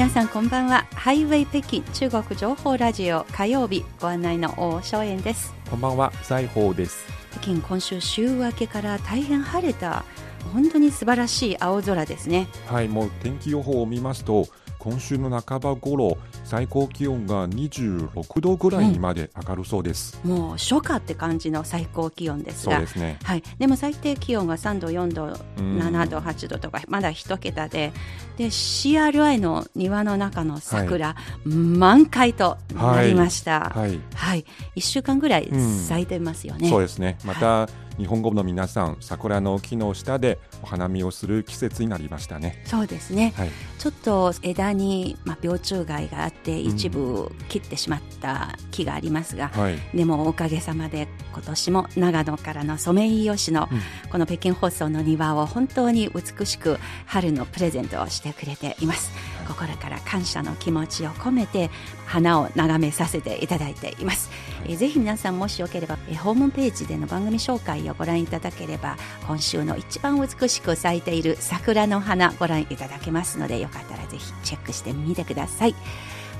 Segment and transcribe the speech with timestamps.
[0.00, 0.86] 皆さんこんばんは。
[0.94, 5.52] ハイウェイ北京中国情報ラジオ火曜日ご案内の大正円です。
[5.68, 6.10] こんばんは。
[6.22, 7.04] 財宝です。
[7.32, 10.06] 北京今週週明けから大変晴れた
[10.54, 12.48] 本当に素晴らしい青空ですね。
[12.66, 14.46] はいもう天気予報を見ますと
[14.78, 16.16] 今週の半ば頃
[16.50, 22.72] 最高気温が26度ぐらいにまで上がるそうです、もう初夏って感じの最高気温ですが。
[22.74, 23.20] そうですね。
[23.22, 25.78] はい、でも最低気温が3度、4度、うん。
[25.78, 27.92] 7度、8度とかまだ一桁で。
[28.36, 33.70] で CRI の庭の中の桜、満開となりました。
[33.72, 34.00] はい。
[34.14, 36.68] はい、1週間ぐらいうん咲いてますよね。
[36.68, 37.16] そうですね。
[37.24, 42.62] また、日本語の皆さん桜の木の下でお花見をする季節になりましたね。
[42.66, 43.50] そうですね、はい。
[43.78, 49.78] ちょっと枝に、まあ、病虫害があって一部切ってしまった木がありますが、はい。
[49.94, 53.80] でもおかげさまで今年も長野からのソメイヨシのうん。
[54.10, 59.10] この北京放送の庭を本当に美しく春のプレゼントをしてくれています。
[59.50, 61.70] 心から感謝の気持ちを込めて
[62.06, 64.30] 花を眺めさせていただいています、
[64.64, 68.96] えーぜひ皆さんもしよければえーホームページでの番組紹介をご覧いただければ
[69.26, 75.74] 今週の一番美ししく咲いている桜の花ご覧いただけますのでよかったらぜひチェックしてみてください。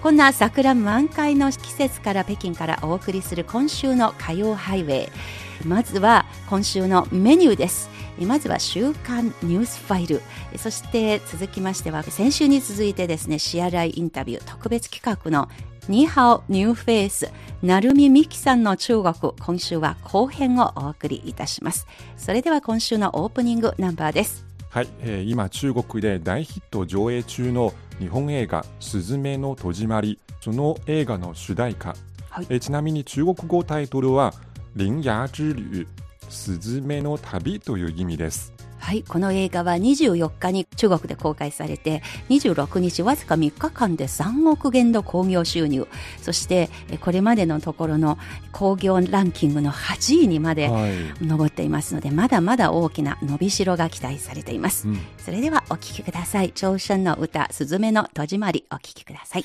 [0.03, 5.09] こんな桜満開の季節から北京からお送りする今週の火曜ハイウェイ。
[5.67, 7.91] まずは今週のメニューです。
[8.19, 10.23] まずは週刊ニュースファイル。
[10.57, 15.49] そして続きましては先週に続いてですね CRI インタビュー特別企画の
[15.91, 21.85] ニーハオニューフェイス成海美希さんの中国今週は後編をお送りいたします。
[22.17, 24.45] それでは今週のオープニングナンバーです。
[24.69, 31.97] はい、えー今中国で大ヒット上映中の日本映画「すずめの戸締まり」その映画の主題歌、
[32.29, 32.47] はい。
[32.49, 34.33] えーちなみに中国語タイトルは
[34.79, 35.89] 「鈴芽之旅」
[36.31, 45.87] すずめの旅という意味ですはい、この映画は24日に中国で公開されて26日わずか3日間で3億元の興行収入
[46.21, 48.19] そしてえこれまでのところの
[48.53, 50.93] 興行ランキングの8位にまではい、
[51.27, 59.45] 上っていますのでまだまだ大きな伸びしろが期待されています、うんそれではお聴きください朝鮮の歌「すずめの戸締まり」お聴きください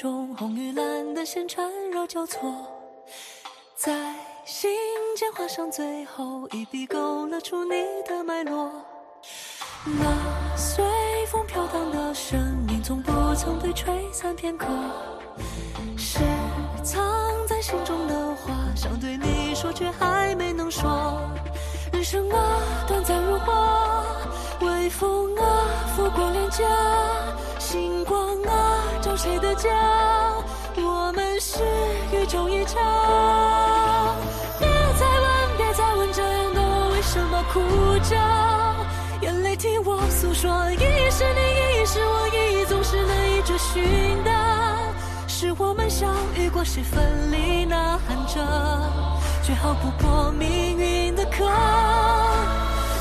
[0.00, 2.38] 中，红与蓝的线缠绕交错，
[3.74, 4.14] 在
[4.44, 4.70] 心
[5.16, 8.70] 间画上最后一笔，勾勒出你的脉络。
[9.84, 10.84] 那随
[11.32, 14.68] 风飘荡的生命，从不曾被吹散片刻，
[15.96, 16.20] 是
[16.84, 17.04] 藏
[17.48, 21.20] 在心中的话，想对你说，却还没能说。
[21.92, 24.16] 人生啊，短暂如花，
[24.88, 25.42] 微风啊，
[25.94, 26.64] 拂过脸颊，
[27.58, 29.68] 星光啊，照谁的家？
[30.76, 31.62] 我们是
[32.10, 32.74] 宇宙一家。
[34.58, 34.66] 别
[34.98, 37.60] 再问，别再问，这样的我为什么哭
[38.08, 38.16] 着？
[39.20, 44.30] 眼泪替我诉说，一一是你，一一是我，一一总是难以追寻的。
[45.26, 48.40] 是我们相遇过，谁分离呐喊着，
[49.42, 51.46] 却逃不过命运的坑。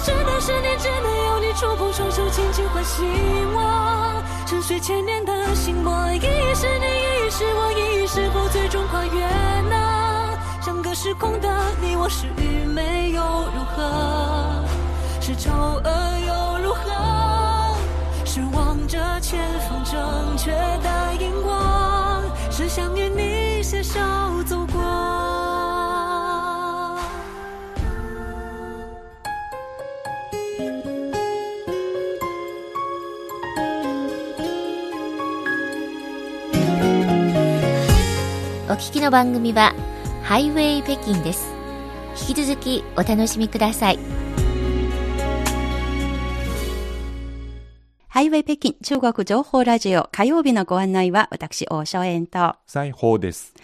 [0.08, 3.06] 这段十年只能有你触碰双手，轻轻唤醒
[3.54, 4.24] 我。
[4.46, 9.20] 沉睡千年的心魔，一一是你，一是我，一一是否最终跨越
[9.70, 10.40] 呢？
[10.62, 11.50] 相隔时空的
[11.82, 13.22] 你我，是愚昧又
[13.54, 14.64] 如何？
[15.20, 15.92] 是丑恶
[16.26, 17.76] 又如何？
[18.24, 24.00] 是望着前方正确的荧光，是想与你携手
[24.46, 24.77] 走过。
[38.78, 39.74] 聞きの番組は
[40.22, 41.52] ハイウェイ北京です
[42.30, 44.00] 引き続きお楽しみください
[48.08, 52.56] ハイウェイ北京中国情報ラジオ火曜日のご案内は私、大正円と。
[52.68, 53.56] 裁縫です。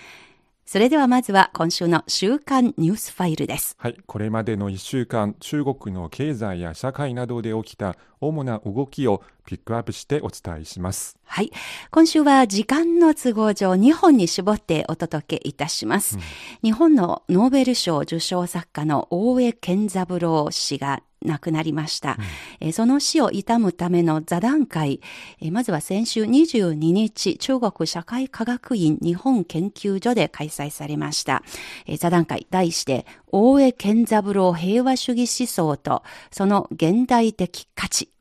[0.73, 3.75] それではまずは今週の週刊ニュースファイルです。
[3.77, 11.19] はい、これまでの1週間、中国の経済や社会などで起きた主な動きをピックアップしてお伝えします。
[11.25, 11.51] はい。
[11.91, 16.17] 今週は時間の都合上2本に絞ってお届けいたします。
[16.63, 22.17] 日本のノーベル賞受賞作家の大江健三郎氏が亡くなりました。
[22.59, 25.01] えーその死を悼むための座談会、
[25.39, 31.43] えーまずは先週22日、中国社会科学院日本研究所で開催されました。
[31.85, 38.12] えー座談会、題して、大江健三郎平和主義思想とその現代的価値。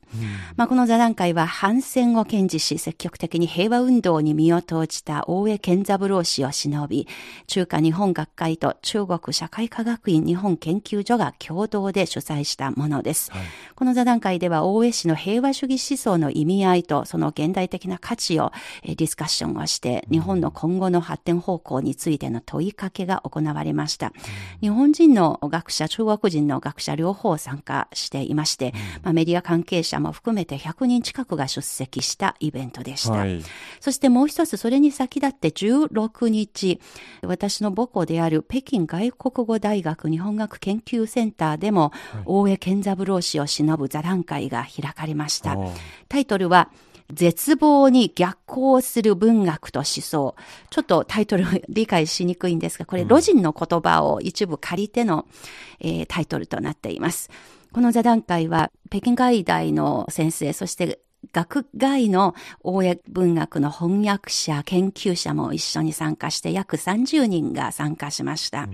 [0.55, 7.07] まあ、この座談会は反戦を堅持し、積極的に平和運動に身を投じた大江健三郎氏を偲び、
[7.47, 13.31] 中華日本学会と中国社会科学院日本研究所が共同で主催したものです。
[13.75, 18.51] この座談会では大江氏の平和主義思想の意味合いとその現代的な価値を
[18.83, 24.13] えーディスカッションをして、日本の今後の発展方向についての問いかけが行われました。
[24.61, 28.73] 日本人の学者、中国人の学者両方参加していまして、
[29.03, 33.13] まあ、メディア関係者も含めて100人近くが出席したイベントでした。
[33.13, 33.41] はい。
[33.79, 36.79] そしてもう一つ、それに先立って16日、
[37.23, 41.91] 私の母校である北京外国語大学日本学研究センターでも、
[42.25, 45.57] 大江健三郎氏を偲ぶ座談会が開かれました。
[46.07, 46.69] タイトルは、
[47.11, 50.35] 絶望に逆行する文学と思想。
[50.69, 55.25] ちょっとタイトル理解しにくいんですが、これ、ロジンの言葉を一部借りての、
[55.79, 57.29] えータイトルとなっています。
[57.73, 60.99] この座談会は、北京外大の先生、そして
[61.31, 68.69] 学外の大江文学の翻訳者、研究者も一緒に参加して、約30人が参加しました。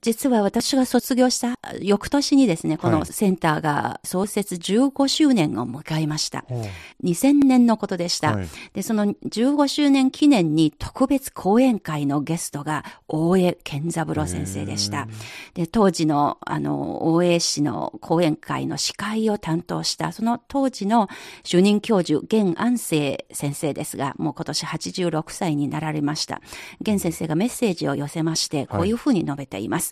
[0.00, 6.44] 実は私が卒業した翌年にですね、このはいセンターが創設15周年を迎えました。
[6.48, 6.68] おー
[7.04, 8.36] 2000年のことでした。
[8.36, 15.08] はいで、その15周年記念に特別講演会のゲストが大江健三郎先生でした。
[15.54, 21.08] で、当時の、あの、大江氏の講演会の司会を担当した、その当時の
[21.44, 26.40] 主任教授、現安生先生ですが、もう今年86歳になられました。
[26.80, 29.87] 現先生がメッセージを寄せまして、こういうふうに述べています。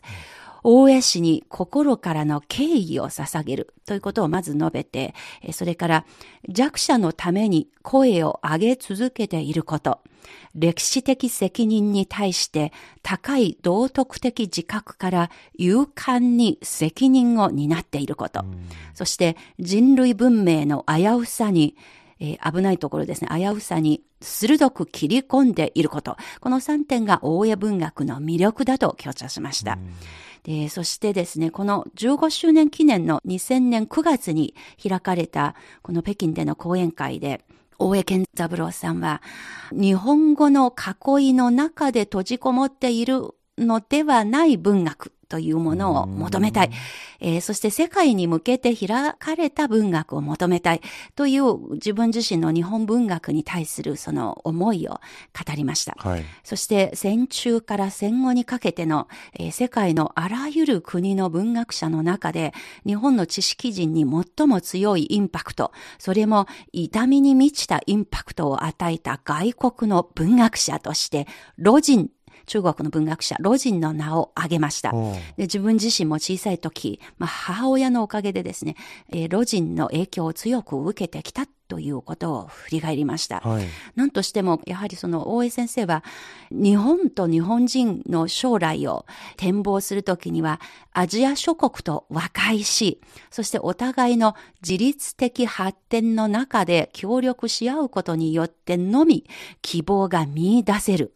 [0.69, 6.04] 大江氏に心からの敬意を捧げるということをまず述べて、えそれから
[6.48, 10.00] 弱者のために声を上げ続けていること、
[10.56, 12.72] 歴史的責任に対して
[13.02, 18.44] 高い道徳的自覚から勇敢に責任を担っていること、
[18.92, 21.76] そして人類文明の危うさに
[22.20, 26.16] えー危ないところですね、危うさに鋭く切り込んでいること。
[26.40, 29.78] この3点が大江文学の魅力だと強調しました。
[30.44, 37.44] でそしてですね、この15周年記念の2000年9月に開かれたこの北京での講演会で、
[37.78, 39.22] 大江健三郎さんは、
[39.72, 46.70] 日本語の囲いの中で閉じこもっているのではない文学というものを求めたい。
[47.18, 50.82] えーそして世界に向けて開かれた文学を求めたい
[51.14, 55.00] という自分自身の日本文学に対するその思いを語
[55.56, 55.96] りました。
[55.98, 56.25] はい。
[56.44, 59.08] そして戦中から戦後にかけての、
[59.38, 62.52] えー世界のあらゆる国の文学者の中で
[62.86, 72.10] 日本の知識人に最も強いインパクト、それも痛みに満ちたインパクトを与えた外国の文学者として、ロジン、
[72.46, 74.92] 中国の文学者、ロジンの名を挙げました。
[74.92, 78.76] で自分自身も小さい時、まあ、母親のおかげでですね、
[79.10, 83.40] えーロジンの影響を強く受けてきたということを振り返りました。
[83.40, 83.66] はい。
[83.96, 86.04] なんとしても、やはりその大江先生は、
[86.50, 89.04] 日本と日本人の将来を
[89.36, 90.60] 展望するときには、
[90.92, 93.00] アジア諸国と和解し、
[93.30, 99.24] そしてお互いの自律的発展の中で協力し合うことによってのみ、
[99.62, 101.14] 希望が見出せる。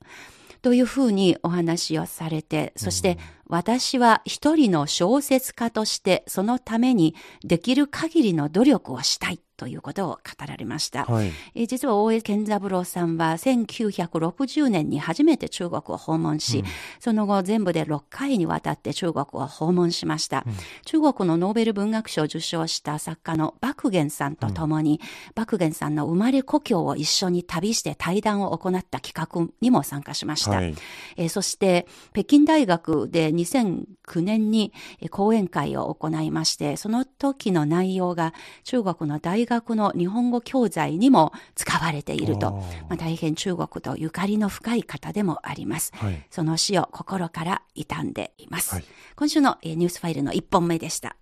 [0.62, 11.04] というふうにお話をされて、そして私は一人の小説家としてそのためにできる限りの努力をしたいということを語られました。
[11.04, 11.30] はい。
[11.54, 16.64] えー実は大江健三郎さんは1960年に初めて中国を訪問し、
[16.98, 20.46] その後全部で6回にわたって中国を訪問しました。
[20.86, 24.98] 中国のノーベル文学賞を受賞した作家の爆元さんと共に、
[25.34, 30.52] 爆元さんの生まれ故郷を一緒に旅して対談を行った企画にも参加しました。
[30.52, 30.74] はい。
[31.18, 38.32] えーそして北京大学で2009年にえー講演会を行いまして、その時の内容が
[38.64, 42.52] 中国の大学の日本語教材にも使われていると、
[42.88, 45.92] まあ、大変中国とゆかりの深い方でもあります。
[45.96, 46.24] はい。
[46.30, 48.74] その死を心から悼んでいます。
[48.74, 48.84] はい
[49.16, 51.16] 今週のえーニュースファイルの1本目でした。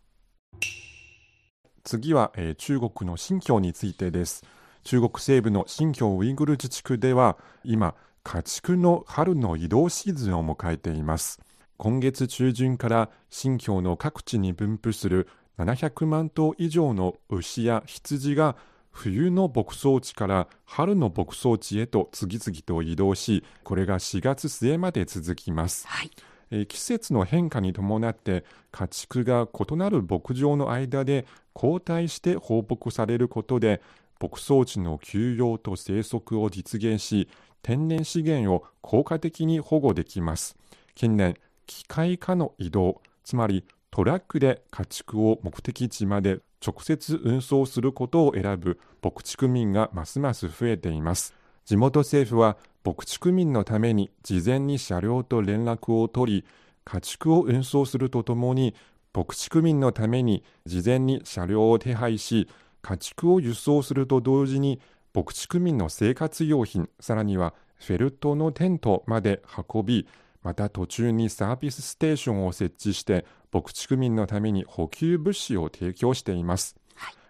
[1.83, 4.45] 次は、えー中国の新疆についてです。
[4.85, 11.41] 中国西部の新疆ウイグル自治区では今、家畜の春の移動シーズンを迎えています。
[11.79, 18.57] 今月中旬から新疆の各地に分布する700万頭以上の牛や羊が
[18.91, 25.87] 冬の牧草地から春の牧草地へと次々と移動し、これが4月末まで続きます。
[25.87, 26.11] はい。
[26.51, 33.83] えー季節の変化に伴って家畜が異なる牧場の間で交代して放牧されることで
[34.21, 37.29] 牧草地の休養と生息を実現し
[37.63, 40.57] 天然資源を効果的に保護できます
[40.95, 41.37] 近年
[41.67, 43.65] 機械化の移動つまり
[43.99, 51.35] トラックで家畜を目的地まで直接運送することを選ぶ牧畜民がますます増えています。
[51.65, 56.45] 地元政府は牧畜民のために事前に車両と連絡を取り
[56.85, 58.77] 家畜を運送するとともに
[59.13, 62.49] 牧畜民のために事前に車両を手配し
[62.83, 64.81] 家畜を輸送すると同時に
[65.13, 70.07] 牧畜民の生活用品さらにはフェルトのテントまで運び
[70.43, 76.77] また途中にサービスステーションを設置して牧畜民のために補給物資を提供しています。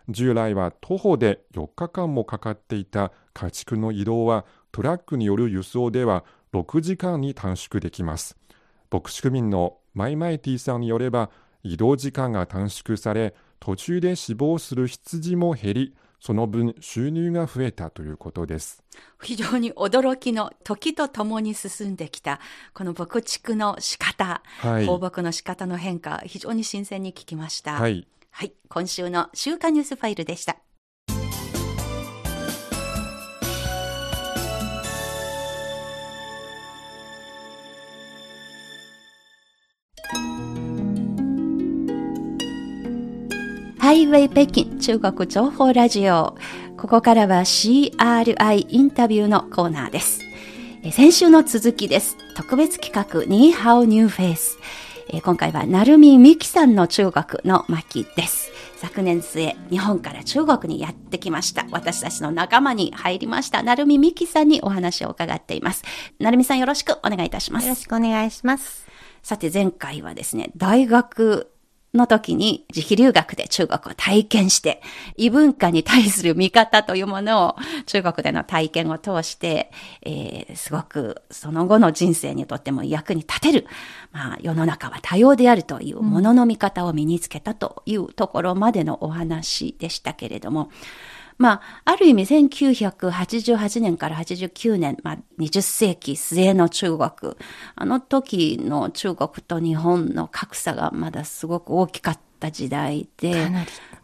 [0.09, 8.37] 従来は徒歩で4日間もかかっていた家畜の移動はトラックによる輸送では6時間に短縮できます。
[8.91, 11.31] 牧畜民のマイマイティさんによれば
[11.63, 18.83] 移動時間が短縮され途中で死亡する羊も減りその分収入が増えたということです
[19.23, 22.41] 非常に驚きの時とともに進んできた、
[22.75, 27.75] この牧畜の仕方、はい放牧の仕方の変化、非常に新鮮に聞きました。
[27.75, 28.53] はいはい。
[28.69, 30.59] 今週の週刊ニュースファイルでした。
[43.89, 46.37] ハイウェイ北京中国情報ラジオ。
[46.77, 50.21] ここからは CRI インタビューのコーナーです。
[50.83, 52.19] えー先週の続きです。
[52.37, 54.59] 特別企画、ニーハオニューフェイス。
[55.09, 58.53] えー今回は、なるみみきさんの中国の巻です。
[58.77, 61.65] 昨年末、日本から中国にやってきました。
[61.71, 63.63] 私たちの仲間に入りました。
[63.63, 65.83] なるみみきさんにお話を伺っています。
[66.19, 67.67] なるみさんよろしくお願いいたします。
[67.67, 68.87] よろしくお願いします。
[69.23, 71.51] さて前回はですね、大学
[71.95, 74.83] の時に自費留学で中国を体験して、
[75.17, 79.71] 異文化に対する見方というものを中国での体験を通して、
[80.03, 83.67] えーすごくその後の人生にとっても役に立てる、
[84.13, 90.71] まあ世の中は多様であるというものの見方を身につけたというところまでのお話でしたけれども、
[91.39, 97.37] まあ、ある意味1988年から89年、まあ、20世紀末の中国、
[97.77, 103.49] あの時の中国と日本の格差がまだすごく大きかった時代で、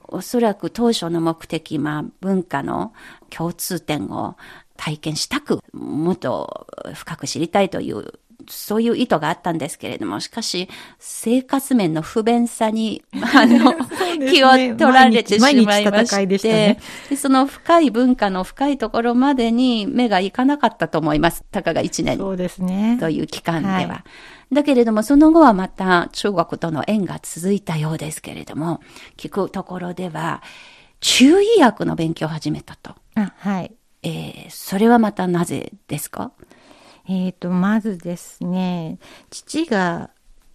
[0.07, 2.93] おそらく当初の目的、まあ、文化の
[3.31, 4.37] 共通点を
[4.77, 8.13] 体験したく、もっと深く知りたいという
[8.49, 13.03] そういう意図があったんですけれども、しかし、生活面の不便さに、
[13.35, 13.73] あの、
[14.19, 16.79] ね気を取られてしまいまして、
[17.11, 21.45] でその深い文化の深いところまでに目がいかなかったと思います。
[21.51, 22.97] たかが1年そうですね。
[23.01, 23.75] という期間では。
[23.75, 24.05] はい
[24.53, 28.81] だけれども、その後はまた中国との縁が続いたようですけれども、
[29.17, 30.43] 聞くところでは、
[31.01, 32.95] 中医薬の勉強を始めたと。
[33.17, 33.73] あはい。
[34.03, 36.31] えーそれはまたなぜですか？
[37.09, 38.99] えっ、と、まずですね、
[39.31, 40.11] 父が、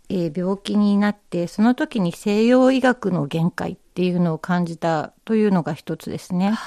[0.10, 6.58] えー病気になって、その時に西洋医学の限界っていうのを感じたというのが一つですね。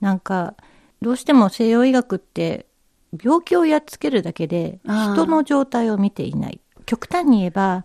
[0.00, 0.54] なんか、
[1.02, 2.66] どうしても西洋医学って
[3.22, 6.60] 病気をやっつけるだけで人の状態を見ていない。
[6.84, 7.84] 極端に言えば、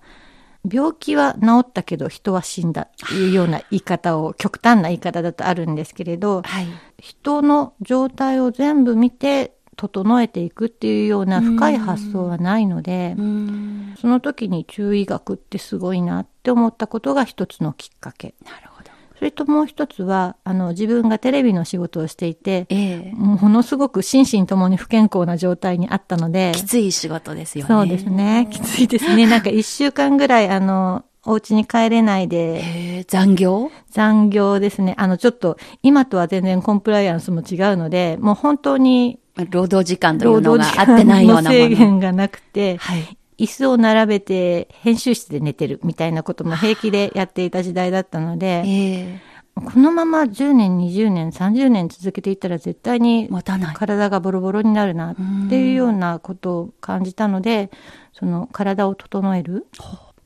[0.70, 6.68] 病気は治ったけど人は死んだっていうような言い方を、極端な言い方だとあるんですけれど、はい。
[7.00, 13.96] 人の状態を全部見て整えていくっていうような深い発想はないので、うん。
[14.00, 18.36] その時に中医学ってすごいなって思ったことが一つのきっかけ。
[18.46, 18.92] なるほど。
[19.18, 27.68] それともう一つは、あの、自分がテレビの仕事をしていて、ええものすごく心身ともに不健康な状態にあったので、きつい仕事ですよね。
[27.68, 28.48] そうですね。
[28.52, 29.26] きついですね。
[29.28, 33.72] なんか一週間ぐらい、あの、お家に帰れないで、へえ残業？
[33.90, 34.94] 残業ですね。
[35.00, 39.20] あの、ちょっと、今とは全然コンプライアンスも違うので、もう本当に、
[39.50, 41.52] 労働時間という労のが合ってないようなもの。
[41.52, 43.18] 制限がなくて、はい。
[43.38, 53.30] 椅子を並べて編集室で寝てるみたいなことも平気でやっていた時代だったので、ええこのまま10年、20年、30年続けていったら絶対に。
[53.74, 55.16] 体がボロボロになるなっ
[55.50, 57.70] ていうようなことを感じたので、
[58.14, 59.68] その体を整える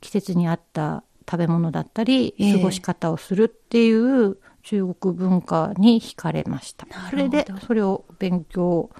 [0.00, 8.90] 季節に合った食べ物だったり、ええ過ごし方をするっていう中国文化に惹かれましたそれでそれを勉強、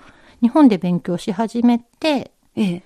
[0.40, 2.82] 日本で勉強し始めて、ええ。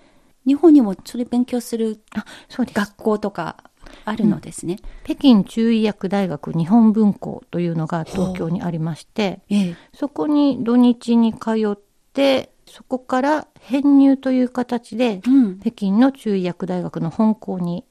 [0.47, 2.77] 日本にもそれ勉強するあ、そうです。
[2.77, 3.65] 学校とか
[4.07, 4.79] あるのですね。
[5.05, 9.75] 北京中医薬大学日本文校というのが東京にありまして、ええ。
[9.93, 11.79] そこに土日に通っ
[12.15, 15.61] て、そこから編入という形で、うん。
[15.61, 17.85] 北京の中医薬大学の本校に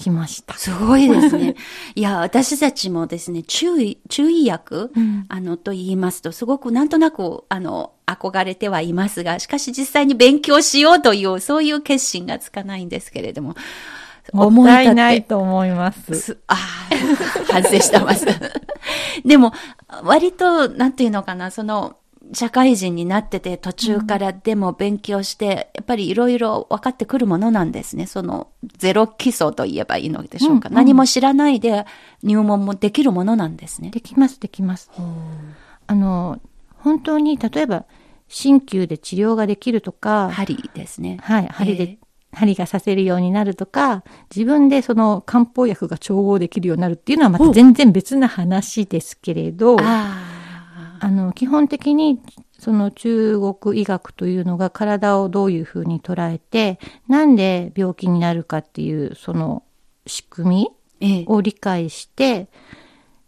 [0.00, 0.54] 来ました。
[0.54, 1.54] すごいですね。
[1.94, 13.54] いや、私たちもですね、中医、中医薬、うんあの、と言いますと、すごくなんとなく、あの、憧れてはいますが、しかし実際に勉強しようという、そういう決心がつかないんですけれども、
[14.32, 16.14] もったいないと思います。
[16.14, 18.26] すああ、反省してます。
[19.24, 19.52] でも、
[20.02, 21.96] 割と、なんていうのかな、その、
[22.32, 28.06] 社会人になってて途中からでも勉強して、やっぱりいろいろ分かってくるものなんですね。
[28.06, 30.68] そのゼロ基礎と言えばいいのでしょうか。
[30.68, 31.84] うんうん何も知らないで
[32.22, 33.90] 入門もできるものなんですね。
[33.90, 34.90] できます、できます。
[35.86, 36.40] あの、
[36.78, 37.84] 本当に、例えば、
[38.28, 41.18] 鍼灸で治療ができるとか、針ですね。
[41.22, 41.98] はい、針えで、
[42.32, 50.29] 針がさせるようになるとか、自分でその漢方薬が調合できるようになるっていうのはまた全然別な話ですけれど、ああ。
[51.00, 52.20] あの、基本的に、
[52.58, 56.78] その中国医学というのが体をどういうふうに捉えて、
[57.08, 59.62] なんで病気になるかっていう、その
[60.06, 61.24] 仕組みええ。
[61.26, 62.48] を理解して、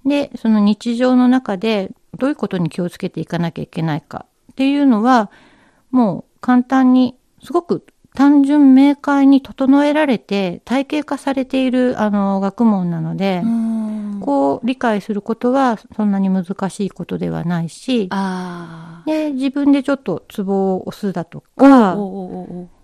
[0.04, 5.30] で、その日常の中でどういうことに気をつけていかなきゃいけないかっていうのは、
[5.90, 13.72] もう簡単に、すごく単純明快に整えられて体系化されているあの学問なので、うん
[14.22, 18.08] こう理解することはそんなに難しいことではないし。
[19.04, 21.96] で、自分でちょっとツボを押すだとか、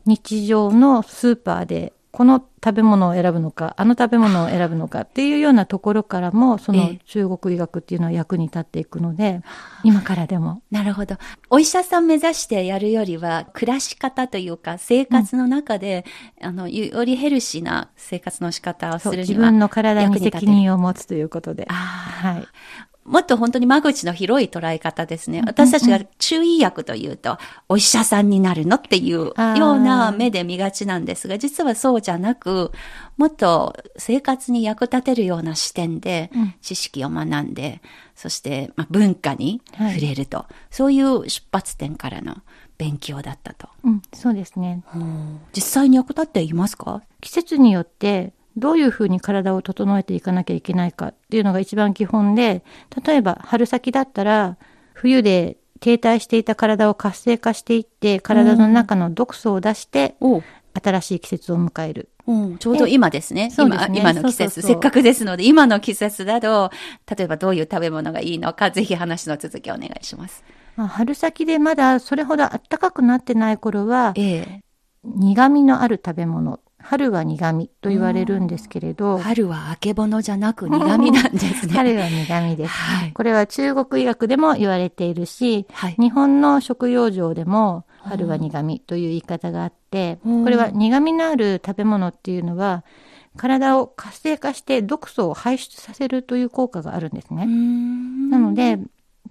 [0.05, 9.41] 日常のスーパーでこの食べ物を選ぶのか、あの食べ物を選ぶのかっていうようなところからも、そのええ中国医学っていうのは役に立っていくので、
[9.85, 10.61] 今からでも。
[10.73, 11.15] なるほど。
[11.49, 16.05] お医者さん目指してやるよりは、暮らし方というか、生活の中で、
[16.43, 19.23] あの、よりヘルシーな生活の仕方をするには。
[19.23, 21.67] 自分の体に責任を持つということで。
[21.69, 22.49] はい。
[23.09, 25.43] もっと本当に間口の広い捉え方ですね。
[25.47, 32.71] 私たちが中医薬というと、お医者さんになるのっていうような目で見がちなんですが、実はそうじゃなく、
[33.17, 36.55] もっと生活に役立てるような視点でうん。
[36.61, 37.81] 知識を学んで、
[38.15, 39.95] そして、まあ、文化にはい。
[39.95, 42.37] 触れると、そういう出発点からの
[42.77, 43.69] 勉強だったと。
[43.85, 44.83] うん、そうですね。
[45.55, 47.03] 実際に役立っていますか？
[47.21, 52.65] 季節によってどういうふうに体を整えていかなきゃいけないかっていうのが一番基本で、
[53.05, 54.57] 例えば春先だったら
[54.95, 60.43] 冬で停滞していた体を活性化していって、体の中の毒素を出して、お
[60.75, 62.09] 新しい季節を迎える。
[62.27, 63.49] うん、ちょうど今ですね。
[63.49, 63.55] ね。
[63.57, 64.63] 今、今の季節。
[64.63, 66.71] せっかくですので、今の季節だと、
[67.17, 70.45] 例えばどういう食べ物がいいのか、ぜひ話の続きお願いします。
[70.77, 74.61] まあ、春先でまだそれほど暖かくなってない頃は、え。
[75.05, 81.75] 苦味のある食べ物、春は苦味と言われるんですけれえど、春はあけぼのじゃなく苦味なんですね。
[81.75, 82.71] 春は苦味です。
[82.73, 83.13] はい。
[83.13, 85.97] これは中国医学でも言われているし、はい。
[85.99, 92.85] 日本の食用上でも春は苦味という言い方があって、うんこれは苦味のある食べ物っていうのは
[93.37, 97.45] 体を活性化して毒素を排出させるという効果があるんですね。
[98.31, 98.79] ななので、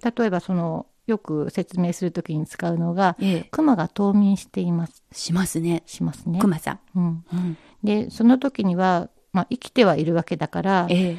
[0.04, 5.02] 例えばそのよく説明するときに使うのが、ええ、熊が冬眠しています。
[5.10, 5.82] しますね。
[5.86, 6.38] しますね。
[6.38, 6.80] 熊さん。
[6.94, 11.18] うん、うん、で、その時には、まあ、生きてはいるわけだから、ええ。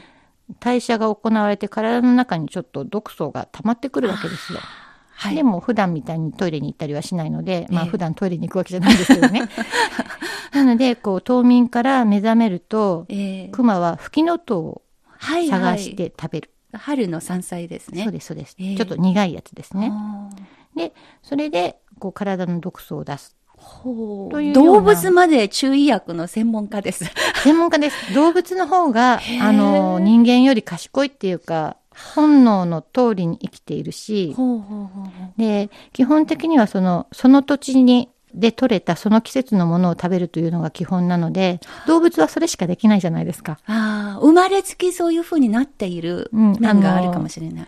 [0.60, 4.60] 代謝が行われて体の中にちょっと毒素が溜まってくるわけですよ。
[5.12, 5.36] はい。
[5.36, 9.50] でも普段みたいにトイレに行ったりはしないので、まあええ普段トイレに行くわけじゃないんですけどね。
[10.54, 13.48] なので、こう冬眠から目覚めると、ええ。
[13.50, 14.82] クマはフキノトウを
[15.20, 16.52] はい、探して食べる。
[16.74, 18.04] 春の山菜ですね。
[18.04, 19.92] そうです、そうです、ええちょっと苦いやつですね。
[20.76, 23.36] で、それで、こう体の毒素を出す。
[23.60, 27.06] ほう動物まで中医薬の専門家です。
[27.44, 28.14] 専門家です。
[28.14, 31.76] 動物の方があの、人間より賢いっていうか、
[32.16, 43.60] 本能の通りに生きているし、ほうほうほうで、基本的にはその、その土地に、で採れたその季節のものを食べるというのが基本なので、動物はそれしかできないじゃないですか。
[43.66, 47.68] ああ、生まれつきそういう風になっているうん面があるかもしれない。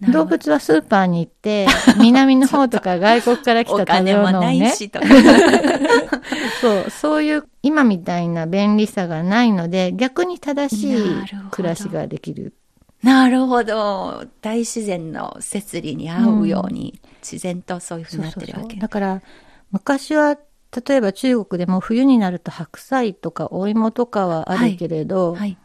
[0.00, 1.66] なる動物はスーパーに行って、
[2.00, 5.06] 南の方とか外国から来たお食べ 金もない物をね、しとか。
[6.60, 11.02] そう、そういう今みたいな便利さがないので、逆に正しい
[11.50, 12.54] 暮らしができる。
[13.02, 14.26] なるほど。
[14.40, 18.76] 大自然の摂理に合うように、自然とそういうふうになってるわけ。
[18.76, 19.22] だから
[19.72, 20.38] 昔は
[20.86, 25.58] 例えば中国でも冬になると白菜とかお芋とかはあるけれど、はい。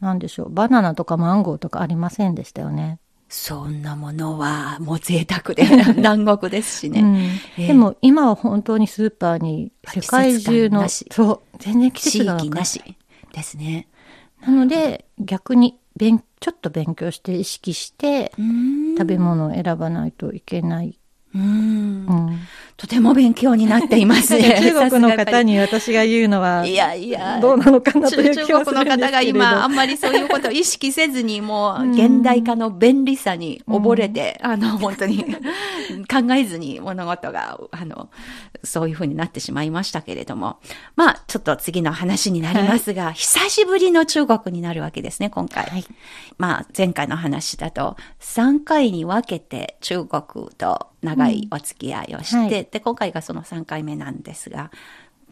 [0.00, 3.00] なんでしょうバナナとかマンゴーとかありませんでしたよね。
[3.28, 5.64] そんなものはもう贅沢で
[5.96, 7.00] 南国ですしね。
[7.00, 12.96] うんええでも今は本当にスーパーに世界中のそう全然季地節がわかんない域なし
[13.32, 13.88] ですね。
[14.40, 18.32] なので逆に勉ちょっと勉強して意識して
[18.96, 20.98] 食べ物を選ばないといけない。
[21.34, 22.38] うんうん
[22.78, 24.56] とても勉強になっていますね。
[24.62, 25.48] 中国の方に。
[25.48, 35.24] に私が言うのはいやいや、どうなのかなという中気はするんですけれど国の方が今、あんまりそういうことを意識せずに、もう、現代化の便利さに溺れて、あの、本当に
[36.08, 38.10] 考えずに物事が、あの、
[38.62, 40.58] そういうふうになってしまいましたけれども。
[40.94, 45.64] まあ、ちょっと次の話になりますが、久しぶりの中国になるわけですね、今回。
[45.64, 45.84] はい
[46.36, 54.70] まあ、前回の話だと、3回に分けて中国と長いお付き合いをして、うんはいで、今回がその3回目なんですが、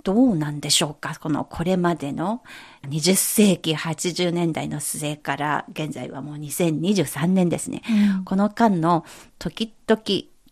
[0.03, 1.19] どうなんでしょうか？
[1.21, 2.43] このこれまでの
[2.89, 7.83] 20世紀80年代の末から現在はもう2023年ですね。
[8.25, 9.05] この間の
[9.39, 10.01] 時々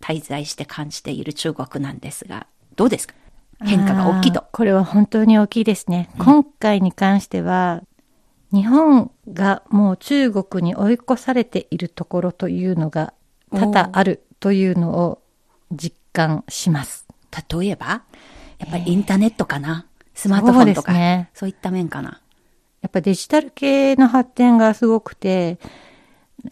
[0.01, 3.14] 滞在して感じている中国なんですが、どうですか？
[3.64, 4.44] 変化が大きいと。
[4.51, 6.11] これは本当に大きいですね。
[6.18, 7.83] 今回に関しては、
[8.53, 13.14] 日本がもう中国に追い越されているところというのが
[13.53, 15.23] 多々あるというのを
[15.72, 17.07] 実感します。
[17.50, 18.03] 例えば
[18.59, 22.20] やっぱりインターネットかな、スマートフォンとかそうねそういった面かな？
[22.83, 25.59] やっぱデジタル系の発展がすごくて、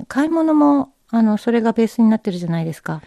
[0.08, 3.02] 買い物も、あの、それがベースになってるじゃないですか。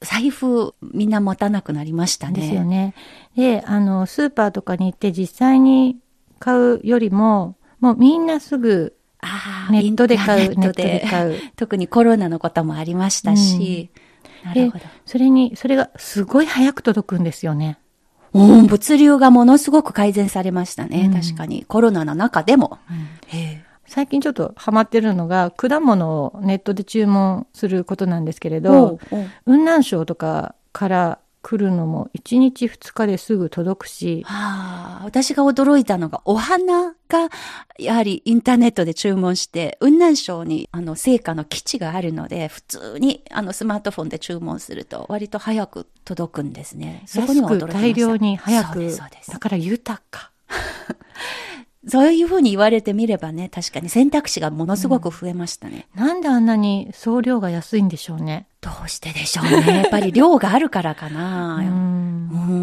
[0.00, 2.40] 財布みんな持たなくなりましたね。
[2.40, 2.94] ですよね。
[3.36, 5.98] で、あの、スーパーとかに行って実際に
[6.40, 11.40] 買うよりも、もうみんなすぐああネットで買う、ネットで買う。
[11.56, 13.90] 特にコロナのこともありましたし、
[14.44, 17.78] なるでほど。、それに、それがすごい早く届くんですよね。
[18.32, 21.08] うん物流がものすごく改善されましたね。
[21.14, 21.64] 確かに。
[21.68, 22.80] コロナの中でも。
[23.28, 28.98] へえ最近ちょっとハマってるのが、果物をネットで注文することなんですけれおど
[29.44, 37.28] 雲南省とかから来るのも1日2日ですぐ届くし、はあ、私が驚いたのが、お花が、
[37.78, 47.02] やはりインターネットで注文して、雲南省に、あの、成果の基地があるので、普通に、あの、スマートフォンで注文すると、割と早く届くんですね。
[47.04, 49.38] そこに驚きま大量に早くそうです、そうですだ。
[49.38, 50.30] から豊か。
[51.86, 55.86] そういうふうに言われてみればね、確かに選択肢がものすごく増えましたね。
[55.94, 58.46] なんであんなに送料が安いんでしょうね。
[58.60, 59.76] どうしてでしょうね。
[59.76, 61.56] やっぱり量があるからかな。
[61.60, 62.14] うん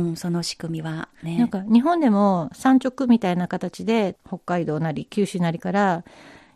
[0.09, 1.37] うん、その仕組みはね。
[1.37, 6.03] なんか日本でも産直みたいな形で北海道なり九州なりから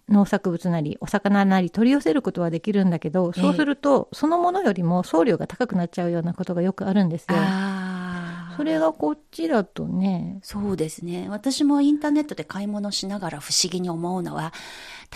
[0.09, 7.35] 農作物なりお魚なり取り寄せることはできるんだけど、ええそうするとそのものよりも送料が高くなっちゃうようなことがよくあるんですよ。
[7.37, 7.94] ああ。
[8.55, 11.27] それがこっちだとね、そうですね。
[11.29, 14.53] 私もインターネットで買い物しながら不思議に思うのは、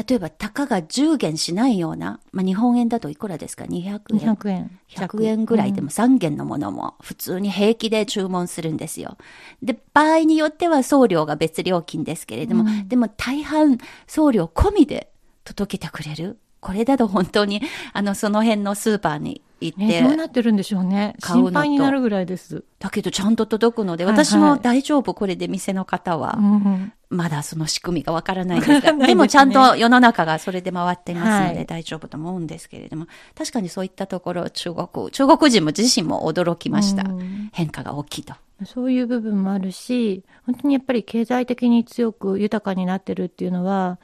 [0.07, 4.35] 例えば、たかが10元しないような、まあ、日本円だといくらですか ?200 円。
[4.35, 5.17] 200円弱。
[5.17, 9.17] 100円ぐらいでも3元のものも普通に平気で注文するんですよ。
[9.63, 15.11] で、場合によっては送料が別料金ですけれども、でも大半送料込みで
[15.43, 16.37] 届けてくれる。
[16.61, 17.61] これだと本当に、
[17.93, 21.15] あの、その辺のスーパーに行って、ね、どうなってるんでしょうね。
[21.23, 22.63] 心配になるぐらいです。
[22.79, 26.35] だけどちゃんと届くので、私も大丈夫、これで店の方は。
[26.37, 37.09] うんまだその仕組みがわからないんですが、でもちゃんと世の中がそれで回っていますのはいで大丈夫と思うんですけれども、確かにそういったところ、中国、中国人も自身も驚きました。
[37.09, 38.35] うん変化が大きいと。
[38.65, 43.97] そういう部分もあるし、本当にやっぱり経済的に強く豊かになってるっていうのは、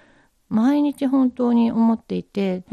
[0.50, 2.64] 毎日本当に思っていて、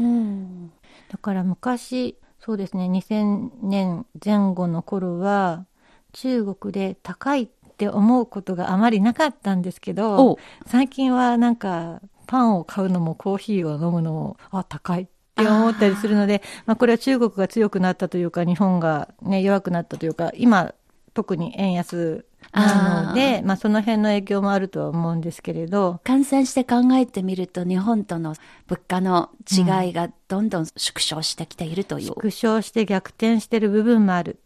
[1.09, 5.65] だから昔、そうですね、2000年前後の頃は、
[6.11, 20.73] 中国で高いって思うことがあまりなかったんですけおどう、最近はなんか、パンを買うのもコーヒーを飲むのも、あ、高いって思ったりするので、まあこれは中国が強くなったというか、日本がね、弱くなったというか、今、
[21.13, 28.35] 特に円安なので、まあその辺の影響もあるとは思うんですけれど、換算して考えてみると、日本との
[28.67, 32.05] 物価の違いがどんどん縮小してきているという。
[32.07, 34.39] 縮小して逆転してる部分もある。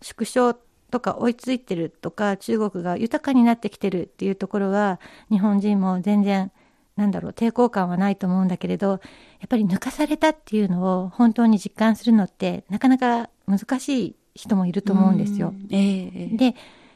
[0.00, 0.54] 縮小
[0.90, 6.52] とか追いついてるとか、中国が豊かになってきてるっていうところは、日本人も全然、
[6.96, 9.00] なんだろう、抵抗感はないと思うんだけれど、やっ
[9.48, 15.54] ぱり抜かされたっていうのを本当に実感するのって、なかなか難しい人もいると思うんですよ。
[15.70, 16.54] ええええで、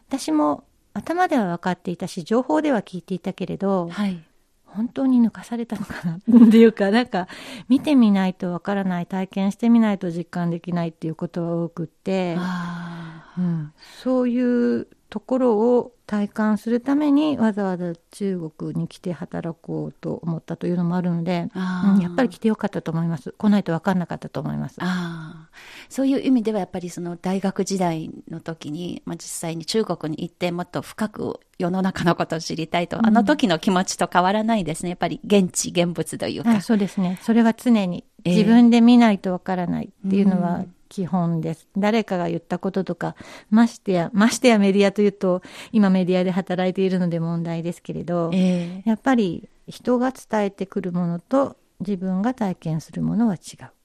[0.09, 0.65] 私も
[0.95, 4.23] 頭では分かっていたし、情報では聞いていたけれど、はい。
[4.65, 7.29] 本当に抜かされたのかなっていうか、なんか、
[7.69, 23.33] 見てみないとわからない、体験してみないと実感できないっていうことが多くって、あうん、そういうところを体感するためにわざわざ中国に来て働こうと思ったというのもあるので、うんやっぱり来てよかったと思います。
[23.37, 24.77] 来ないと分かんなかったと思います。
[24.79, 25.51] ああ、
[25.89, 34.91] そういう意味ではやっぱりその大学時代の時に、まあ、実際に中国に行ってもっと深く世の中のことを知りたいと、あの時の気持ちと変わらないですね。
[34.91, 36.51] やっぱり現地現物というか。
[36.51, 37.19] あそうですね。
[37.23, 41.69] それは常にええ自分で見ないと分からないっていうのはうん基本です。
[41.77, 43.17] 誰かが言ったこととか、
[43.51, 53.39] ましてや、ましてやメディアというと、今メディアで働いているので問題ですけれど、ええやっぱり人が伝えてくるものと自分が体験するものは違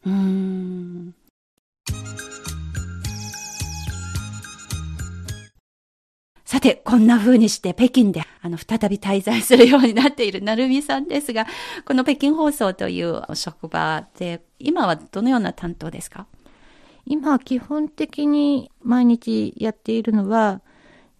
[0.05, 0.09] う。
[0.09, 1.13] う
[6.45, 11.47] さて、こんな風にして北京で、あの、再び滞在するようになっている成美さんですが、
[11.85, 16.27] この北京放送という職場で、今はどのような担当ですか？
[17.05, 20.61] 今基本的に毎日やっているのは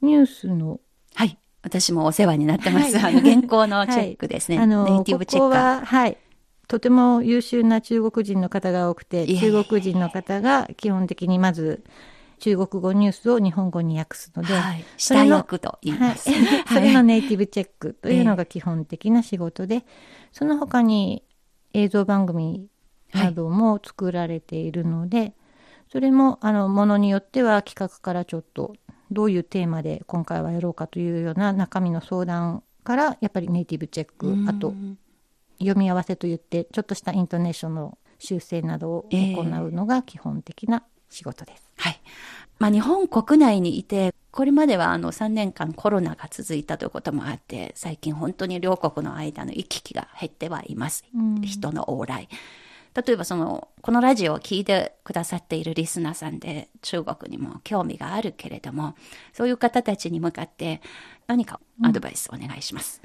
[0.01, 0.79] ニュースの
[1.15, 1.37] はい。
[1.63, 2.97] 私もお世話になってます。
[2.97, 4.57] はいあの、原稿の チェックですね。
[4.57, 5.49] あのネイティブチェッカー。
[5.49, 6.17] ここははい
[6.67, 11.83] とても優秀な中国人の方が多くて中国人の方が基本的にまず
[12.41, 14.83] 中国語ニュースを日本語に訳すので、はい。
[14.97, 16.31] それの下役と言います。
[16.31, 19.85] はい、それのネイティブチェックというのが基本的な仕事で、
[20.31, 21.23] その他に
[21.73, 22.67] 映像番組
[23.13, 25.33] なども作られているので、
[25.91, 28.75] それもあのものによっては企画からちょっと
[29.11, 34.73] どういうテーマで今回はやろうかというような中身の相談からやっぱりネイティブチェックあと
[35.59, 41.73] 読み合わせといってちょっとしたイントネーションの修正などを行うのが基本的な仕事です。
[41.77, 41.99] はい。
[42.59, 51.03] まあ、日本国内にいて、これまではあの3年間コロナが続いたということもあって、最近本当に両国の間の行き来が減ってはいます。
[51.13, 52.29] うん人の往来。
[52.95, 58.95] 例えばその、このラジオを聞いてくださっているリスナーさんで中国にも興味があるけれども、
[59.33, 60.81] そういう方たちに向かって
[61.27, 63.01] 何かアドバイスお願いします。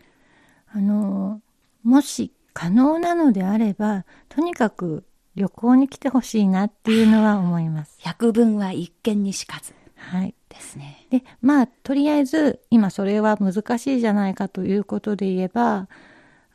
[0.72, 1.40] あの
[1.84, 5.04] もし可能なのであればとにかく
[5.36, 7.96] 旅行に来てほしいなっていうのは思います。
[8.00, 10.34] 百聞は一見にしかずはい。
[10.48, 11.06] ですね。
[11.10, 15.88] でまあとりあえず今それは難しいじゃないかということで言えば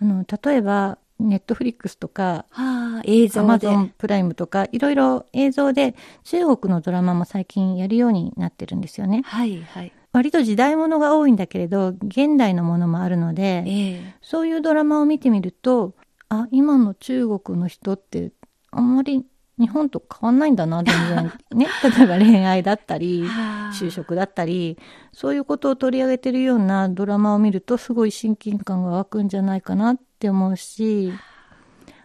[0.01, 0.97] あの例えば
[1.29, 3.57] ネットフリックスとかはあ、映アマ。
[3.59, 9.21] ゾンプライムとかいろいろ映像で中国のドラマも最近やるようになってるんですよね。
[9.25, 9.91] はい、はい。
[10.13, 15.95] 割と時代物が多いんだけれど現代のものもあるので、ええそういうドラマを見てみると、
[16.29, 18.31] あ、今の中国の人って
[18.71, 19.25] あんまり
[19.61, 21.31] 日本と変わんないんだな、全然。
[21.53, 21.67] ね。
[21.97, 24.77] 例えば恋愛だったり、はあ就職だったり、
[25.13, 31.13] そういうことを取り上げてるようなドラマを見ると、すごい親近感が湧くんじゃないかなって思うし、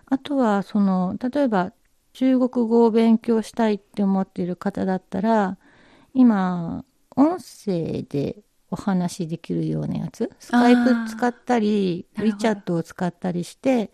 [0.06, 1.72] あとは、その、例えば、
[2.12, 5.58] 中国語を勉強したいって思っている方だったら、
[6.14, 6.84] 今、
[7.16, 13.90] 音声でお話しできるようなやつ、スカイプ使ったり、なるほど WeChat を使ったりして、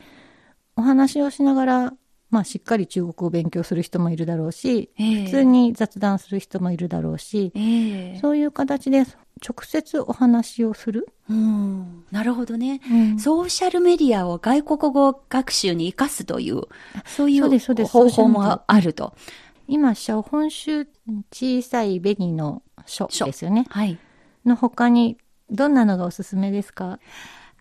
[0.76, 1.94] お話をしながら、
[2.32, 9.04] まあ、しっかり中国語を勉強する人もいるだろうし、ええ普通に雑談する人もいるだろうし、ええそういう形で
[9.46, 11.08] 直接お話をする。
[11.28, 12.80] うん、なるほどね。
[12.90, 16.62] うんソーシャルメディアを外国語学習に活かすという、
[17.04, 19.14] そういそう方法もあると。
[19.68, 20.86] 今、小本州
[21.30, 23.66] 小さい紅の書書ですよね。
[23.68, 23.98] はい。
[24.46, 25.18] の他に、
[25.50, 26.98] どんなのがおすすめですか？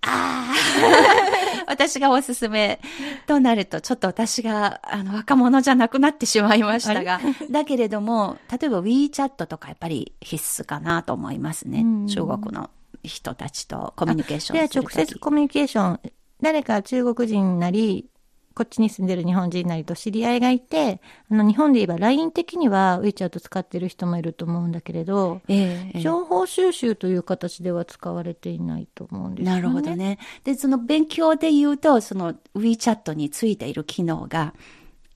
[0.03, 2.79] ああ、 私がおすすめ
[3.27, 7.19] となると、ちょっと私があの若者じゃなくなってしまいましたが、
[7.51, 11.81] だけれども、例えば WeChat とかやっぱり必須かなと思いますね。
[11.81, 12.07] うん。
[12.07, 12.69] 中国の
[13.03, 15.99] 人たちとコミュニケーションする直接コミュニケーション、
[16.41, 18.07] 誰か中国人なり、
[18.53, 29.61] こっちに住んでる日本人なりと知り合いがいて、あの日本で言えば LINE 的には WeChat 使ってる人もいると思うんだけれど、ええ情報収集という形では使われていないと思うんですよね。
[29.61, 30.19] なるほどね。
[30.43, 34.53] で、その勉強で言うと、その WeChat についている機能が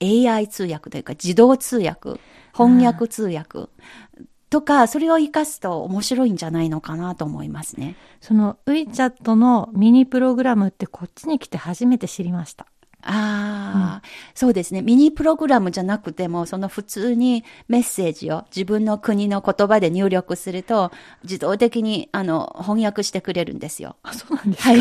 [0.00, 2.20] AI 通訳というか自動通訳、
[2.52, 3.68] 翻訳通訳
[4.50, 7.96] とか、それを活かすと面白いんじゃないのかなと思いますね。
[8.20, 12.66] その WeChat のミニプログラムってこっちに来て初めて知りました。
[13.08, 14.02] ああ、
[14.34, 14.82] そうですね。
[14.82, 20.90] ミニプログラムじゃなくても、その普通にメッセージを自分の国の言葉で入力すると、
[21.22, 23.96] 自動的に、あの、翻訳してくれるんですよ。
[24.02, 24.78] あ、そうなんですはい。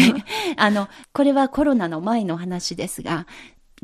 [0.58, 3.28] あの、これはコロナの前の話ですが、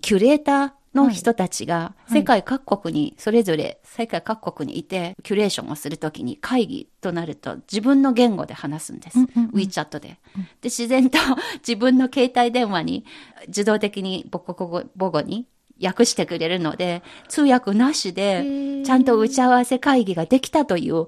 [0.02, 9.20] キュレーター、の人たちが世界各国に、それぞれ世界各国にいて、キュレーションをするときに会議となると自分の言語で話すんです。
[9.20, 10.08] うんうんうん WeChat で。
[10.10, 10.18] で、
[10.66, 11.18] 自然と
[11.66, 13.06] 自分の携帯電話に
[13.48, 15.46] 自動的に母国語母語に
[15.84, 21.08] 訳してくれるので、通訳なしで、ちゃんと打ち合わせ会議ができたという、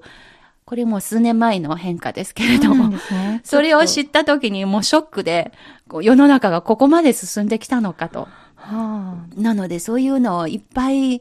[0.64, 3.40] これもう数年前の変化ですけれどもそね。
[3.44, 5.52] それを知っった時にもうショックで、
[5.88, 8.28] こう世の中がここまで進んできたのかと。
[8.64, 11.20] はなのでそういうのをいっぱい、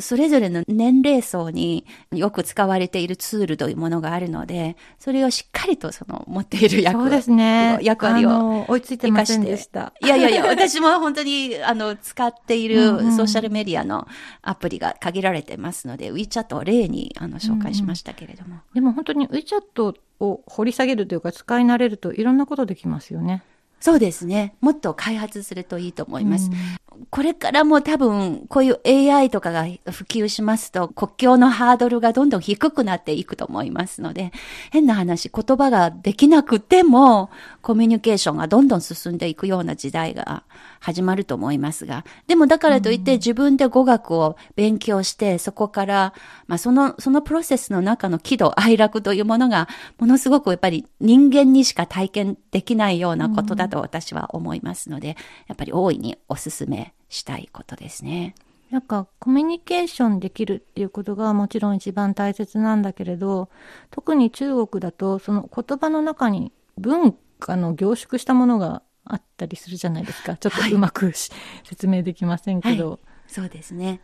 [0.00, 6.92] それぞれの年齢層によく使われているツールというものがあるので、それをしっかりとその持っているあ。
[6.92, 7.78] 役そうですね。
[7.82, 9.92] 役割を追いついてませんでした。
[10.00, 14.06] いやいやいや、私も本当に、あの、使っているうんうんソーシャルメディアの
[14.42, 18.60] アプリが限られてますので、WeChat を例に、あの、紹介しましたけれども。
[18.74, 23.42] でも本当に WeChat を掘り下げるというか使い慣れるといろんなことできますよね。
[23.82, 24.54] そうですね。
[24.60, 26.50] もっと開発するといいと思います。
[27.10, 34.32] これからも多分、こういう AI とかが普及しますと、国境のハードルがどんどん低くなっていくと思いますので、
[34.70, 40.44] 変な話、言葉ができなくても、コミュニケーションがどんどん進んでいくような時代が
[40.80, 46.14] 始まると思いますが、でもだからといって自分で語学を勉強して、そこから、
[46.46, 58.34] まあその、そのプロセスの中の喜怒哀楽というものが、ものすごくやっぱり人間にしか体験できないようなことだと私は思いますので、やっぱり大いにお勧めしたいことですね。
[58.70, 63.50] なんかコミュニケーションできるっていうことがもちろん一番大切なんだけれど、
[63.90, 70.38] 特に中国だとその言葉の中に文化の凝縮したものがあったりするじゃないですか。
[70.38, 71.30] ちょっとうまくし、
[71.64, 72.98] 説明できませんけど。
[73.26, 74.00] そうですね。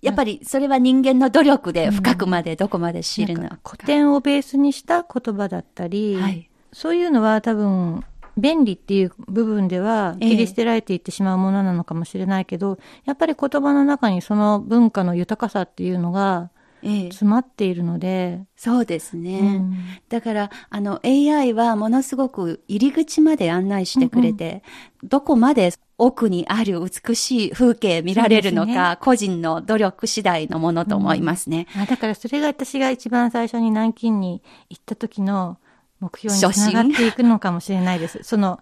[0.00, 3.48] やっぱりそれは人間の努力で深くまでどこまで知るのか。
[3.48, 8.04] なんか古典をベースにした言葉だったり、はいそういうのは多分
[8.36, 10.30] 便利っていう部分ではええ。
[10.30, 16.50] 切り捨てられていってしまうものなのかもしれないけど、やっぱり言葉の中にその文化の豊かさっていうのが
[16.82, 17.08] ええ。
[17.08, 19.40] 詰まっているので、そうですね。
[19.40, 19.76] うん。
[20.08, 24.62] だから、あの、AI はものすごく入り口まで案内してくれて、
[25.02, 31.66] どこまで奥にある美しい風景見られるのか、個人の努力次第のものと思いますね。
[31.76, 35.58] あだからそれが私が一番最初に南京に行った時の
[36.00, 38.20] 目標につ初心ながっていくのかもしれないです。
[38.22, 38.60] その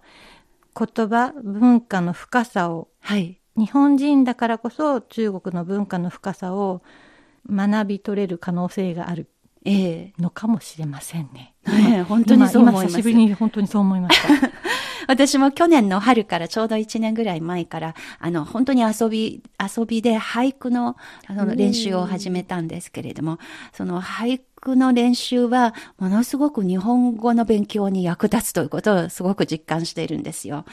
[0.77, 3.39] 言葉、文化の深さをはい。
[3.57, 6.81] 日本人だからこそ中国の文化の深さを
[7.49, 9.29] 学び取れる可能性がある
[9.63, 11.55] ええのかもしれませんね。
[11.65, 14.51] ねえ本当にそう思います久しぶりに本当にそう思いました。
[15.07, 23.37] 私も去年の春からちょうど1年ぐらい前から、あの、本当に遊び、遊びで俳句のあの練習を始めたんですけれども、
[23.73, 30.65] その俳句の練習は、ものすごく日本語の勉強に役立つということをすごく実感しているんですよ。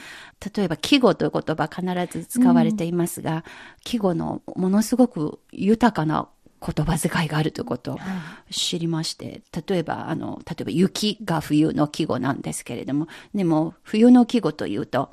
[0.55, 3.43] 例えば、季語という言葉必ず使われていますが、
[3.83, 6.29] 季語のものすごく豊かな
[6.65, 7.99] 言葉遣いがあるということを
[8.49, 15.11] 知りまして、例えば、あの、例えば雪が冬の季語なんですけれども、でも、冬の季語というと、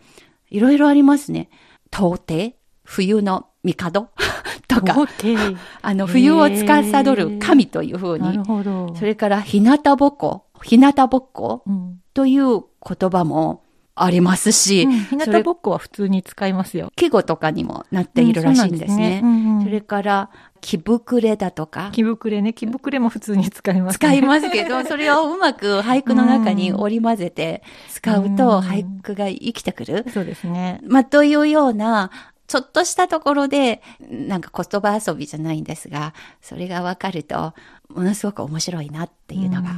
[0.48, 1.50] いろいろありますね。
[1.92, 2.54] 到底、
[2.90, 4.10] 冬の帝？
[4.66, 4.96] とか、
[5.82, 8.94] あの、冬を司る神というふうになる、ほど。
[8.96, 13.62] それから、日向ぼっこ、日向ぼっこうんという言葉も
[13.94, 16.90] ありますし、うん日向ぼっこは普通に使いますよ。
[16.96, 19.20] 季語とかにもなっているらしいんですね。
[19.22, 22.52] うんそねうんうんそれから、気膨れだとか、木膨れね。
[22.52, 23.98] 木膨れも普通に使います、ね。
[23.98, 30.06] 使いますけど、 それをうまく俳句の中に織り交ぜて使うと、うん俳句が生きてくる。
[30.12, 30.80] そうですね。
[30.86, 32.10] まあ、というような、
[32.50, 37.54] ちょっとしたところで、なんか言葉遊びじゃないんですが、それがわかると、
[37.88, 39.70] ものすごく面白いなっていうのが、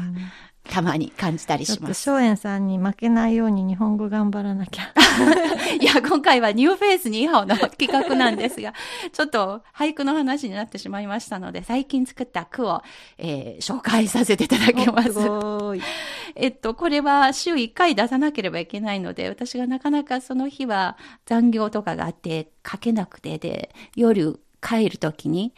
[0.68, 2.08] たまに感じたりします。
[2.10, 4.92] 松園さんに負けないように日本語頑張らなきゃ。
[5.80, 8.72] いや、今回はニューフェイスニーハオの企画なんですが、
[9.12, 12.82] ちょっと俳句の話になってしまいましたので、最近作った句を、
[13.18, 15.12] えー紹介させていただきます。
[15.12, 15.82] ごい。
[16.34, 20.96] えっと、これは週1回出さなければいけないので、私がなかなかその日は
[21.26, 25.54] 残業とかがあって書けなくてで、夜帰るときに、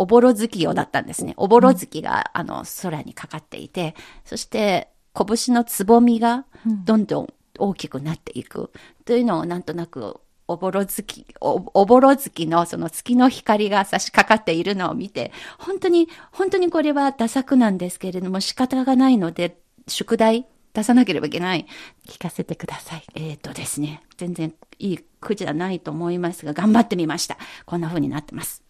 [0.00, 1.34] おぼろ月夜だったんですね。
[1.36, 6.46] おぼろ月が、あの、空にかかっていて、そして、拳のつぼみが
[6.86, 8.70] どんどん大きくなっていく
[9.04, 21.66] というのをなんとなく、おぼろ月、おおぼろ月のその月の光が差し掛かっているのを見て、本当に、本当にこれはダ作なんですけれども仕方がないので、宿題出さなければいけない。
[22.06, 23.04] 聞かせてください。
[23.16, 27.36] えっ、とですね、全然いい句じゃないと思いますが、頑張ってみました。
[27.66, 28.69] こんな風になってます。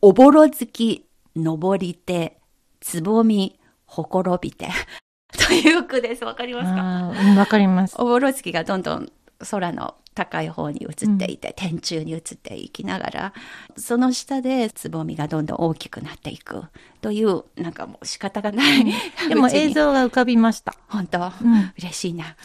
[0.00, 2.38] おぼろ月、登りて、
[2.80, 4.68] つぼみ、ほころびて。
[5.36, 6.24] という句です。
[6.24, 7.40] わかりますか？
[7.40, 7.96] わかります。
[7.98, 9.10] おぼろ月がどんどん
[9.50, 13.32] 空の高い方に移っていて、天中に移っていきながら、
[13.76, 16.64] その下でつぼみがどんどん大きくなっていく
[17.00, 18.84] という、なんかもう仕方がない。
[19.28, 20.74] でも映像が浮かびました。
[20.88, 21.32] 本当、ん
[21.78, 22.24] 嬉しいな。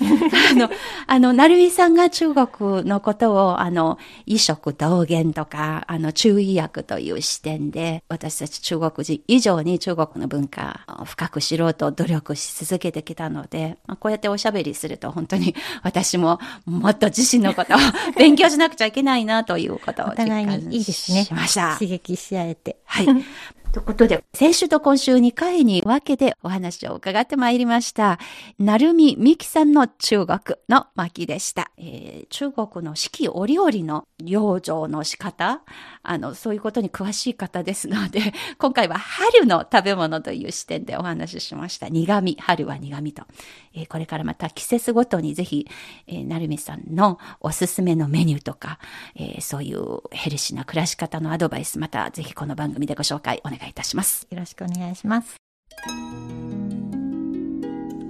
[0.52, 0.70] あの、
[1.08, 17.78] あの、なるみさんが中国のことを、あの、医食同源とか、あの、中医薬という視点で、私たち中国人以上に中国の文化を深く知ろうと努力し続けてきたので、まあ、こうやっておしゃべりすると本当に 私ももっと自身のことを
[18.18, 21.26] 勉強しなくちゃいけないなということをお互いにいいですね。
[21.26, 21.74] しました。
[21.74, 22.78] 刺激し合えて。
[22.86, 23.08] はい。
[23.74, 28.20] ということで、先週と今週2回に分けてお話を伺ってまいりました。
[28.60, 31.72] なるみみきさんの中国の巻でした。
[31.78, 35.62] えー中国の四季折々の養生の仕方、
[36.04, 41.90] あの、そういうことに詳しい方ですので、 今回は春の食べ物という視点でお話ししました。
[41.90, 43.24] 苦味、春は苦味と。
[43.74, 45.68] えーこれからまた季節ごとにぜひ、
[46.06, 48.78] えーなるみさんのおすすめのメニューとか、
[49.16, 54.28] えーそういうヘルシーな暮らし方のアドバイス、またぜひこの番組でご紹介お願いいたします。
[54.30, 55.36] よろしくお願いします。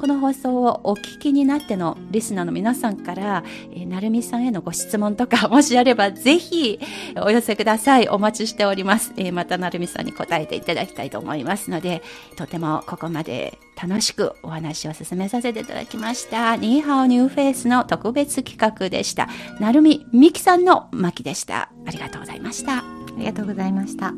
[0.03, 3.41] この放送をお聞きになってのリスナーの皆さんから、
[3.71, 6.77] えーなるみさんへのご質問とか、 もしあればぜひ
[7.21, 8.09] お寄せください。
[8.09, 9.13] お待ちしております。
[9.15, 12.01] えーまたなるみさんに答えていただきたいと思いますので、
[12.35, 16.57] とてもここまで楽しくお話を進めさせていただきました。
[16.57, 19.29] ニーハオニューフェイスの特別企画でした。
[19.61, 21.69] なるみみきさんの巻でした。
[21.87, 22.79] ありがとうございました。
[22.79, 22.83] あ
[23.17, 24.13] りがとうございました。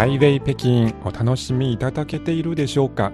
[0.00, 3.12] ハイウェイ北京お楽しみいただけているでしょうか？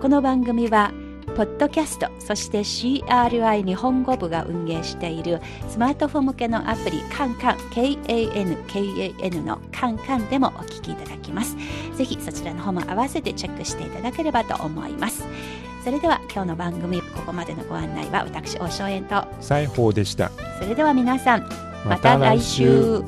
[0.00, 0.90] この番組は
[1.36, 11.54] ポッドキャストそして CRI 日本語部が運営しているスマートフォン向けのアプリカンカン KANKAN のカンカンでもお聞きいただきます。
[11.98, 15.26] ぜひそちらの方も合わせてチェックしていただければと思います。
[15.84, 19.22] それでは今日の番組ここまでのご案内は私大正円と。
[19.42, 20.30] 西宝でした。
[20.58, 21.46] それでは皆さん
[21.86, 23.02] また来週